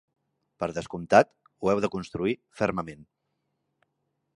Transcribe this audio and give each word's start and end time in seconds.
Per 0.63 0.69
descomptat, 0.77 1.29
ho 1.65 1.71
heu 1.75 1.83
de 1.85 1.91
constituir 1.97 2.35
fermament. 2.63 3.09